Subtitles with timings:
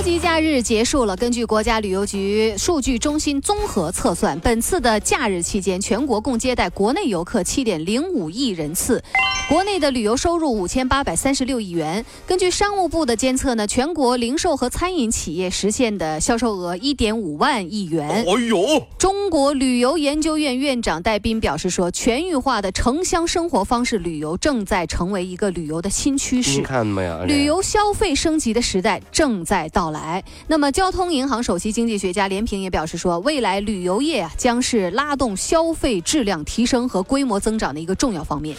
[0.00, 1.14] 超级假日结束了。
[1.14, 9.04] 根据国家旅游局数据中心综合测算，本次的假日期间，全国共接待国内游客七点零五亿人次，
[9.50, 12.02] 国内的旅游收入五千八百三十六亿元。
[12.26, 18.08] 根据商务部的监测呢，全国零售和餐饮企业实现的销售额一点五万亿元。
[18.08, 26.52] 哎呦，中国旅游研究院院长戴斌表示说，全域化的城乡生活方式旅游正在成为一个旅游的新趋势。
[26.52, 27.26] 你看没有？
[27.26, 29.99] 旅游消费升级的时代正在到来。
[30.46, 38.56] 那么，交通银行首席经济学家连平也表示说，未来旅游业啊将是拉动消费质量提升和规模增长的一个重要方面。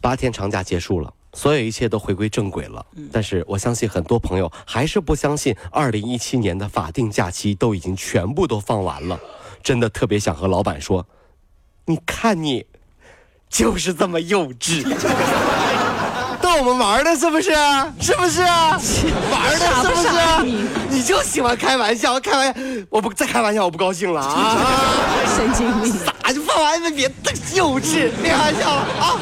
[0.00, 2.84] 八天长假结束了，所有一切都回归正轨了。
[3.12, 9.18] 但是我相信很多朋友还是不相信，二零一七年的法定假期都已经全部都放完了。
[9.62, 11.06] 真的特别想和老板说，
[11.84, 12.66] 你看你，
[13.48, 14.82] 就是这么幼稚。
[16.62, 17.50] 逗我们玩的，是不是？
[18.00, 18.40] 是不是？
[19.32, 20.44] 玩的，是不是？
[20.44, 24.56] 你你就喜欢开玩笑，开玩笑，我不再开玩笑，我不高兴了啊！
[25.36, 25.92] 神经病！
[26.22, 29.18] 咋就放完别这幼稚，别开玩笑了啊！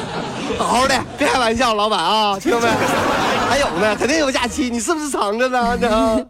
[0.59, 2.67] 好好的，别开玩笑，老板啊，听到没？
[3.49, 5.75] 还有呢，肯定有假期，你是不是藏着呢？
[5.77, 6.25] 呢？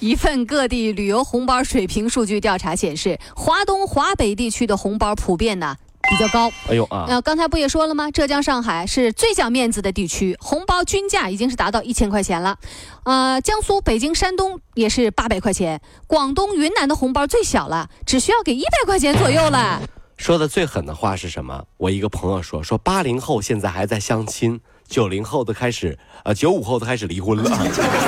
[0.00, 5.76] 一份各地旅游红包水平数据调查显示，华东、华北地区的红包普遍呢
[6.10, 6.50] 比较高。
[6.68, 7.06] 哎呦啊！
[7.08, 8.10] 那、刚才不也说了吗？
[8.10, 12.58] 浙江、上海是最讲面子的地区，红包均价已经是达到一千块钱了。
[13.04, 19.82] 呃，江苏、北京、山东也是八百块钱，广东、云南的红包最小了，只需要给一百块钱左右了。
[20.16, 21.64] 说的最狠的话是什么？
[21.76, 27.50] 我一个朋友说，说八零后现在还在相亲，九零后都开始，呃，九五后都开始离婚了。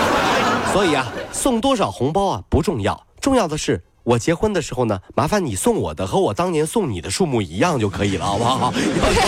[0.73, 8.73] 所以啊，送多少红包啊不重要，重要的是我结婚的时候呢，麻烦你送我的和我当年送你的数目一样就可以了，好不好？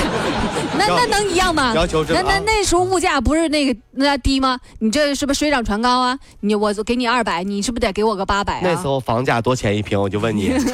[0.78, 1.74] 那那能一样吗？
[1.74, 4.56] 要求这那那那时候物价不是那个那低吗？
[4.78, 6.16] 你这是不是水涨船高啊？
[6.40, 8.60] 你我给你二百，你是不是得给我个八百啊？
[8.62, 10.00] 那时候房价多钱一平？
[10.00, 10.52] 我就问你。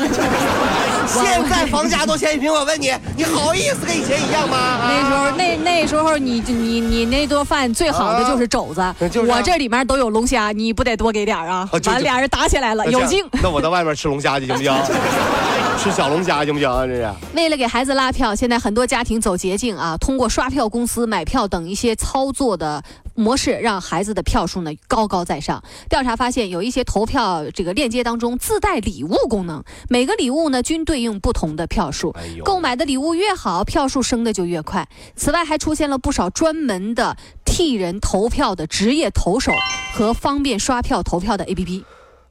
[1.06, 2.52] 现在房价多钱一平？
[2.52, 4.56] 我问你，你好意思跟以前一样吗？
[4.56, 11.98] 啊那时候那那时候你你你那顿饭最好的就是肘子，我这里面都有龙虾，你不得多给点儿啊啊？
[11.98, 13.24] 俩人打起来了，有劲。
[13.42, 14.72] 那我在外面吃龙虾去行不行？
[15.76, 16.86] 吃小龙虾行不行啊？
[16.86, 17.12] 这是。
[17.34, 22.82] 为了给孩子拉票，现在很多家庭走捷径啊，通过刷票公司买票等一些操作的
[23.14, 25.62] 模式，让孩子的票数呢高高在上。
[25.90, 32.10] 调查发现，有一些投票这个链接当中自带礼物功能，每个礼物呢均对应不同的票数。
[32.16, 34.88] 哎购买的礼物越好，票数升的就越快。
[35.16, 39.52] 此外，还出现了不少专门的替人投票的职业投手
[39.92, 41.84] 和方便刷票投票的 APP。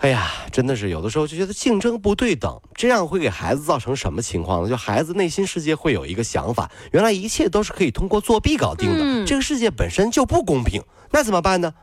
[0.03, 4.67] 哎呀，真的是有的时候就觉得竞争不对等，这样会给孩子造成什么情况呢？
[4.67, 11.73] 就孩子内心世界会有一个想法，原来一切都是可以通过作弊搞定的，嗯这个世界本身就不公平，那怎么办呢？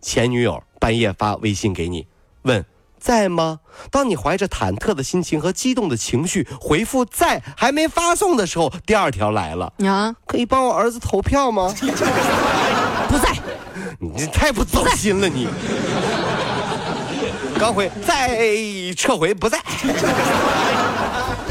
[0.00, 2.08] 前女友半夜发微信给你，
[2.42, 2.66] 问
[2.98, 3.60] 在吗？
[3.92, 11.72] 当你怀着忐忑的心情和激动的情绪回复在还没发送的时候，第二条来了，啊，可以帮我儿子投票吗？
[13.08, 13.38] 不在。
[14.00, 15.46] 你这太不走心了你。
[17.62, 19.56] 刚回再撤回不在。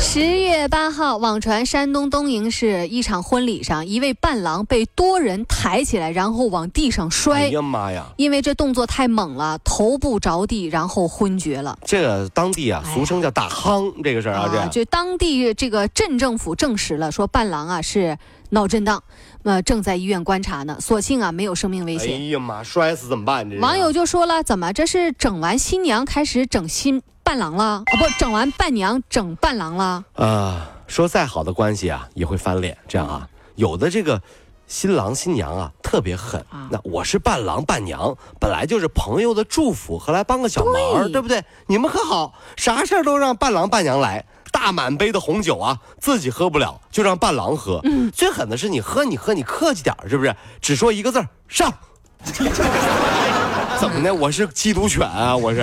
[0.02, 7.48] 十月八号，网传山东东营市一场婚礼上，一位伴郎被多人抬起来，然后往地上哎摔。
[7.50, 8.08] 呀妈呀！
[8.18, 11.78] 因为这动作太猛了，头部着地，然后昏厥了。
[11.86, 18.18] 这个当地啊俗称叫打夯这个事儿啊，这就当地这个镇政府证实了，说伴郎啊是
[18.50, 19.02] 脑震荡，
[19.44, 22.24] 呃正在医院观察呢，所幸啊没有生命危险哎。
[22.32, 23.48] 呀妈，摔死怎么办？
[23.50, 27.64] 这网友就说了，怎么这是整完新娘开始整新伴郎了？
[27.64, 30.04] 啊，不，整完伴娘整伴郎了？
[30.16, 32.78] 啊，说再好的关系啊，也会翻脸。
[32.88, 34.22] 这样啊，有的这个
[34.68, 36.68] 新郎新娘啊特别狠啊。
[36.72, 41.44] 那我是伴郎伴娘，本来就是朋友的祝福和来帮个小忙，对对不对？
[41.68, 44.26] 你们可好，啥事儿都让伴郎伴娘来。
[44.52, 47.80] 大满杯的红酒啊，自己喝不了，就让伴郎喝。
[47.84, 50.36] 嗯最狠的是你喝，你喝，你客气点儿是不是？
[50.60, 51.74] 只说一个字儿上。
[53.80, 54.14] 怎么的？
[54.14, 55.62] 我是缉毒犬啊，我是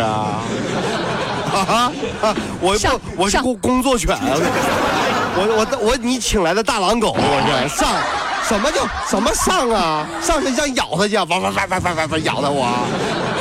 [1.56, 1.92] 啊。
[2.22, 2.36] 啊啊！
[2.60, 2.76] 我
[3.16, 4.20] 我是工工作犬啊！
[5.40, 7.94] 我我我你请来的大狼狗，我是上，
[8.44, 10.06] 什么叫什么上啊？
[10.20, 12.66] 上去想咬他去，汪汪汪汪汪汪汪咬它我，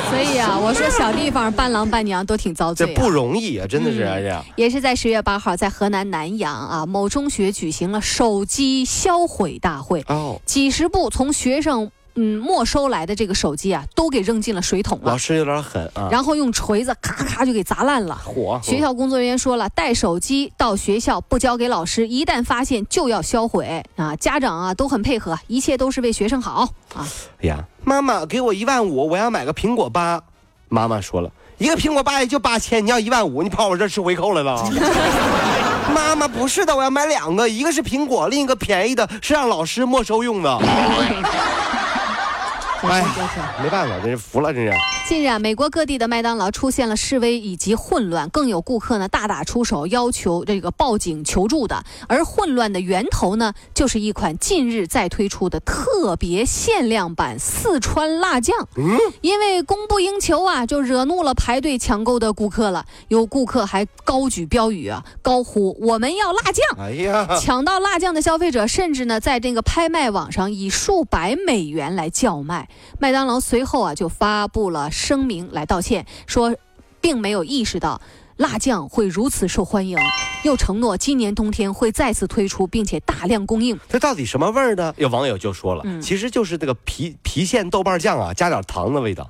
[0.08, 4.44] 所以啊，我说小地方伴郎伴娘都挺遭罪、这不容易啊，真的是嗯哎呀。
[4.54, 11.90] 也是在十月八号，在河南南阳啊，某中学举行了手机销毁大会，哦，几十部从学生
[12.20, 16.08] 嗯没收来的这个手机啊，都给扔进了水桶了，老师有点狠啊。
[16.10, 18.20] 然后用锤子咔咔就给砸烂了。
[18.24, 24.16] 火学校工作人员说了，带手机到学校不交给老师，一旦发现就要销毁啊！
[24.16, 27.06] 家长啊都很配合，一切都是为学生好啊！
[27.40, 30.20] 哎呀，妈妈给我一万五，我要买个苹果八。
[30.68, 34.68] 妈妈说了，一个苹果八也就八千，你要一万五，你跑我这儿吃回扣来了？
[35.94, 40.58] 妈妈不是的，我要买两个，一个是苹果，另一个便宜的是让老师没收用的。
[42.82, 43.04] 哎。
[43.62, 44.72] 没办法，真是服了，真是。
[45.08, 51.82] 近日啊，美国各地的麦当劳出现了示威以及混乱，更有顾客呢大打出手，要求这个报警求助的。
[52.06, 58.68] 而混乱的源头呢，就是一款近日再推出的特别限量版四川辣酱。
[58.76, 62.84] 嗯，因为供不应求啊，就惹怒了排队抢购的顾客了。
[63.08, 66.64] 有顾客还高举标语啊，高呼“我们要辣酱”。
[66.78, 72.68] 哎呀，抢到辣酱的消费者，甚至呢，在这个拍卖网上以数百美元来叫卖。
[72.98, 76.54] 麦当劳随后啊，就发布了声明来道歉，说
[77.00, 78.00] 并没有意识到
[78.36, 79.98] 辣酱会如此受欢迎，
[80.44, 83.78] 又承诺今年冬天会再次推出，并且大量供应。
[83.88, 84.94] 这到底什么味儿呢？
[84.96, 89.28] 有网友就说了，嗯其实就是这个郫郫县豆瓣酱啊，加点糖的味道。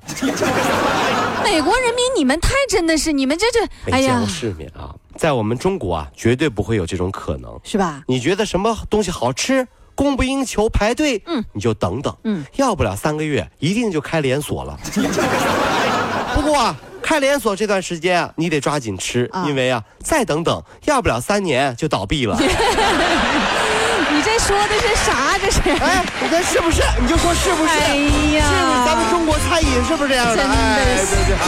[1.44, 7.58] 美国人民，你们太真的是，你们这这，哎呀没见过，世面啊，在我们中国啊，绝对不会有这种可能。
[7.64, 8.02] 是吧？
[8.06, 9.66] 你觉得什么东西好吃，
[9.98, 14.78] 供不应求，排队，嗯，你就等等，嗯，要不了三个月，一定就开连锁了。
[16.36, 22.38] 不过啊，开连锁这段时间啊，你得抓紧吃，啊因为啊，再等等，要不了三年就倒闭了。
[22.38, 25.36] 你这说的是啥？
[25.42, 25.60] 这是？
[25.82, 26.80] 哎，你看是不是？
[27.00, 27.72] 你就说是不是？
[27.72, 30.36] 哎是呀，咱们中国餐饮是不是这样的？
[30.36, 31.42] 真的哎，是对对啊，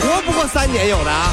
[0.00, 1.32] 活不过三年有的啊。